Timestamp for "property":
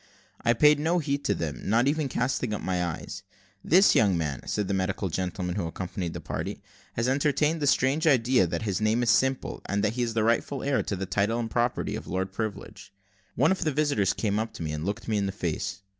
11.51-11.95